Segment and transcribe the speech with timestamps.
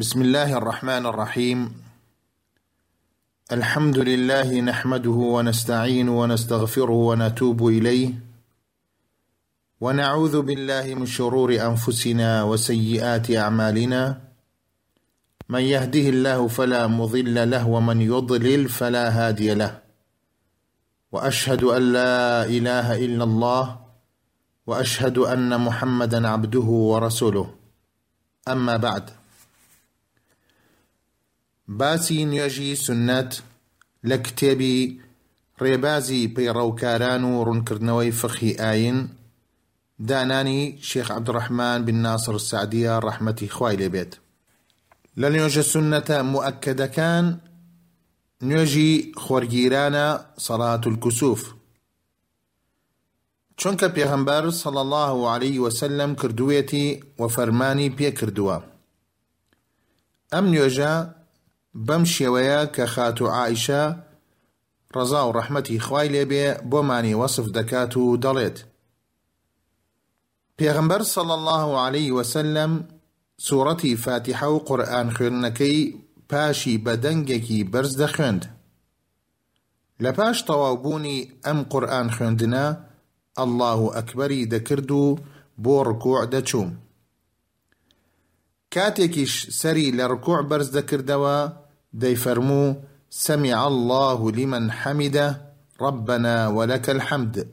[0.00, 1.74] بسم الله الرحمن الرحيم
[3.52, 8.10] الحمد لله نحمده ونستعين ونستغفره ونتوب إليه
[9.80, 14.20] ونعوذ بالله من شرور أنفسنا وسيئات أعمالنا
[15.48, 19.78] من يهده الله فلا مضل له ومن يضلل فلا هادي له
[21.12, 23.76] واشهد ان لا اله الا الله
[24.66, 27.54] واشهد ان محمدا عبده ورسوله
[28.48, 29.19] اما بعد
[31.78, 33.32] باسی نوێژی سنەت
[34.08, 34.76] لە کتێبی
[35.62, 38.98] ڕێبازی پەیڕەوکاران و ڕوونکردنەوەی فخی ئاین
[40.08, 44.12] دانانی شێخ عبدڕەحمان بن ناسر سعدیە ڕەحمەتی خوای لێبێت
[45.20, 47.26] لە نوێژە سنەتە موەکەدەکان
[48.48, 50.08] نوێژی خۆرگیرانە
[50.46, 51.42] سەڵات الکوسوف
[53.60, 56.86] چونکە پێغەمبەر سەڵ الله عليه وسلم کردوێتی
[57.20, 58.58] وە فەرمانی پێکردووە
[60.32, 60.94] ئەم نوێژە
[61.86, 63.84] بەم شێوەیە کە خات و عیشە
[64.94, 68.58] ڕەزا و ڕەحمەتی خوای لێبێ بۆمانی وەصف دەکات و دەڵێت
[70.58, 72.72] پێغمبەر سەڵ الله عليه وسلم
[73.46, 75.94] سوورەتی فاتیحە و قورآن خوێندنەکەی
[76.30, 78.42] پاشی بە دەنگێکی بەرز دەخوێند
[80.02, 82.66] لە پاش تەواوبوونی ئەم قورآن خوێندنە
[83.38, 85.04] ئەله و ئەکبەری دەکرد و
[85.64, 86.70] بۆ ڕکوع دەچوم
[88.74, 91.38] کاتێکیش سەری لە ڕکوع بەرز دەکردەوە
[91.92, 92.76] دي فرمو
[93.10, 95.40] سمع الله لمن حمده
[95.80, 97.48] ربنا ولك الحمد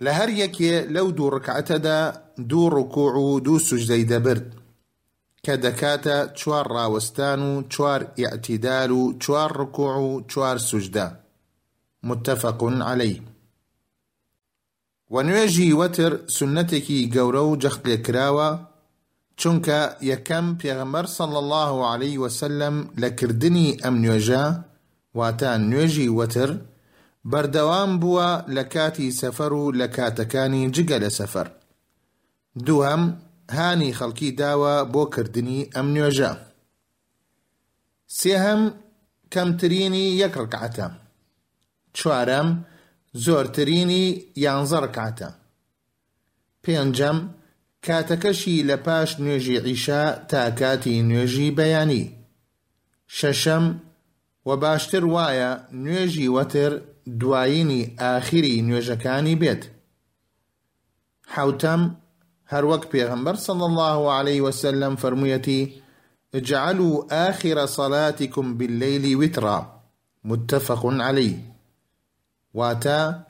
[0.00, 4.54] لهر يكي لو دو ركعتا دا دو ركوع دو سجدي برد
[5.42, 11.20] كدكاتا چوار راوستانو چوار اعتدالو چوار ركوع چوار سجدة
[12.02, 13.20] متفق عليه
[15.10, 18.67] ونواجي وتر سنتكي قورو جخت لكراوة
[19.40, 19.80] چونکە
[20.12, 24.44] یەکەم پێغەمەر سەڵ الله عليه وسلم لەکردنی ئەم نوێژە
[25.18, 26.50] واتە نوێژی وتر
[27.30, 31.48] بەردەوام بووە لە کاتی سەفەر و لە کاتەکانی جگە لە سەفەر
[32.66, 33.02] دووەم
[33.56, 36.32] هانی خەڵکی داوە بۆ کردنی ئەم نوێژە
[38.18, 38.62] سێهەم
[39.32, 40.86] کەمترینی یەک ڕکعتە
[41.96, 42.48] چوارەم
[43.24, 44.04] زۆرترینی
[44.44, 45.28] یانزە ڕکعتە
[46.64, 47.18] پێنجەم
[47.86, 49.56] کاتەکەشی لە پاش نوێژی
[50.30, 52.04] تاكاتي نيجي بياني نوێژی بەیانی
[53.16, 53.64] شەشەم
[54.46, 55.52] و باشتر وایە
[55.84, 56.72] نوێژی وەتر
[57.08, 59.62] بيت ئاخری نوێژەکانی بێت
[61.34, 61.82] حوتەم
[62.92, 65.62] پێغمبەر صلى الله عليه وسلم فرموویەتی
[66.38, 66.94] اجعلوا
[67.28, 69.58] آخر صلاتكم بالليل وترا
[70.28, 71.36] متفق عليه
[72.54, 73.24] واتا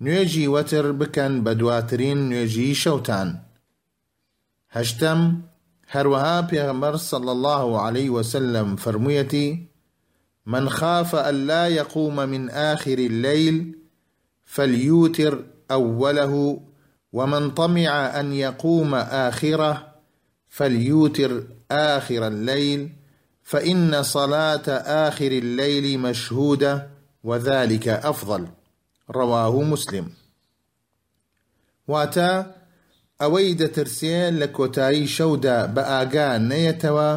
[0.00, 3.28] نيجي وتر بكن بدواترين نيجي شوتان
[4.74, 5.40] هشتم
[5.88, 9.66] هروها پێغمبەر صل الله عليه وسلم فرميتي
[10.46, 13.78] من خاف أن لا يقوم من آخر الليل
[14.44, 16.60] فليوتر أوله
[17.12, 17.90] ومن طمع
[18.20, 19.92] أن يقوم آخره
[20.48, 22.92] فليوتر آخر الليل
[23.42, 24.66] فإن صلاة
[25.08, 26.88] آخر الليل مشهودة
[27.24, 28.48] وذلك أفضل
[29.10, 30.10] رواه مسلم
[31.88, 32.61] واتا
[33.22, 37.10] ئەوەی دەترسێن لە کۆتایی شەودا بە ئاگا نەیەتەوە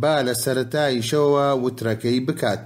[0.00, 2.62] با لە سەتای شەوە وترەکەی بکات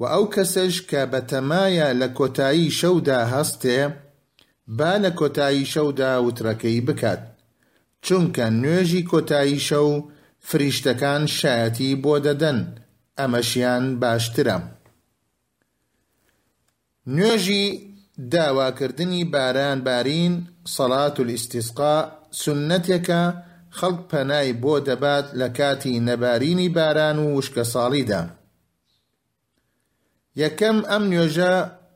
[0.00, 3.80] و ئەو کەسش کە بەتەمایە لە کۆتایی شەودا هەستێ
[4.78, 7.22] با لە کۆتایی شەودا وترەکەی بکات
[8.06, 9.88] چونکە نوێژی کۆتایی شەو
[10.48, 12.60] فریشتەکان شایەتی بۆ دەدەن
[13.18, 14.56] ئەمەشیان باشترە
[17.16, 17.64] نوێژی
[18.32, 20.34] داواکردنی باران بارین
[20.72, 21.94] سەلات و ئیسیسقا
[22.42, 23.22] سنەتێکە
[23.78, 28.22] خەڵک پەنای بۆ دەبات لە کاتی نەبارینی باران و وشکە ساڵیدا.
[30.42, 31.54] یەکەم ئەم نوێژە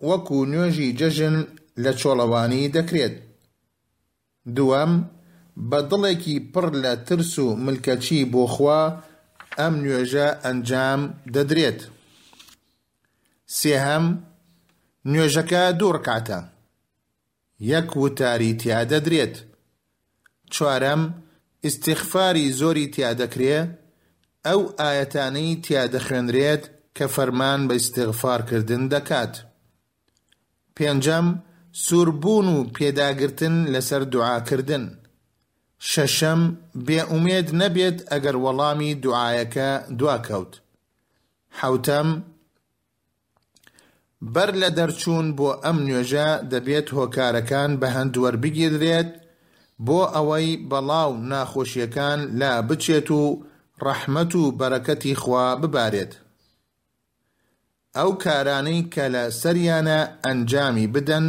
[0.09, 1.37] وەکو نوێژی جەژن
[1.83, 3.15] لە چۆڵەوانی دەکرێت.
[4.57, 4.93] دووەم
[5.71, 8.83] بە دڵێکی پڕ لە ترس و ملکەچی بۆخوا
[9.59, 11.01] ئەم نوێژە ئەنجام
[11.35, 11.81] دەدرێت.
[13.59, 14.05] سێهەم
[15.13, 16.41] نوێژەکە دوڕکاتە.
[17.75, 19.37] یەک وتاری تیادە درێت
[20.55, 21.03] چوارەم
[21.67, 23.59] استیخفاری زۆری تیادەکرێ
[24.47, 26.63] ئەو ئاەتانەی تیادەخوێنرێت
[26.97, 29.35] کە فەرمان بە استیغفارکردن دەکات
[30.77, 31.27] پێنجەم
[31.85, 34.85] سووربوون و پێداگرتن لەسەر دوعاکردن
[35.91, 36.41] شەشەم
[36.87, 39.69] بێئومێد نەبێت ئەگەر وەڵامی دوعاەکە
[39.99, 40.53] دواکەوت
[41.59, 42.09] حوتەم
[44.35, 49.11] بەر لە دەرچوون بۆ ئەم نوێژە دەبێت هۆکارەکان بە هەندوەەر بگیرێت
[49.87, 53.23] بۆ ئەوەی بەڵاو ناخۆشیەکان لا بچێت و
[53.87, 56.13] ڕەحمەت و بەرەکەتی خوا ببارێت.
[57.97, 61.27] ئەو کارانەی کە لە سەریانە ئەنجامی بدەن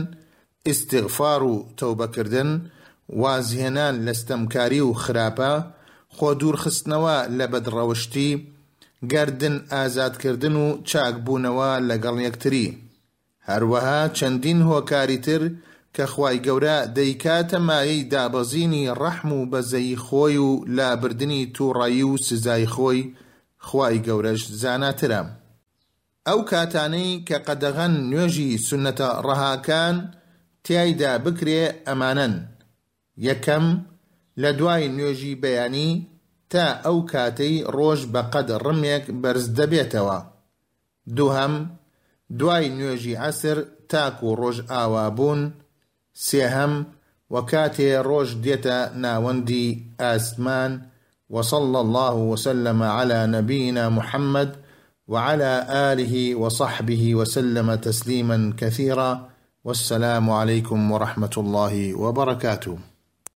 [0.68, 2.50] ئیسیغفار و تەوبەکردن
[3.21, 5.51] وازهێنان لەستەمکاری و خراپە
[6.15, 8.31] خۆ دوورخستنەوە لە بەدڕەوشتی،
[9.07, 12.68] گردن ئازادکردن و چاکبوونەوە لەگەڵ یەکتری
[13.50, 15.42] هەروەها چەندین هۆکاری تر
[15.96, 22.68] کە خوای گەورە دەیکاتە مایەی دابەزینی ڕەحم و بەزەی خۆی و لابردنی تووڕایی و سزای
[22.74, 23.01] خۆی
[23.60, 25.22] خوای گەورەش زاناترە
[26.28, 29.96] ئەو کاتانەی کە قەدەغەن نوێژی سنەتە ڕەهاکان
[30.63, 32.36] تایدا بکرێ ئەمانەن
[33.28, 33.66] یەکەم
[34.42, 36.09] لە دوای نوێژی بەیانی
[36.50, 40.18] تا او كاتي روش بە رميك ڕمێک بەرز دوهم
[41.07, 41.68] دواي
[42.30, 43.57] دوای نوێژی عسر
[43.90, 44.28] تاک و
[44.81, 45.42] آوابون
[46.13, 46.86] سيهم
[47.30, 49.66] وكاتي روج ديتا ناوندي
[50.00, 50.72] آسمان
[51.30, 54.56] وصلى الله وسلم على نبينا محمد
[55.07, 55.54] وعلى
[55.92, 59.30] آله وصحبه وسلم تسليما كثيرا
[59.63, 62.88] والسلام عليكم ورحمة الله وبركاته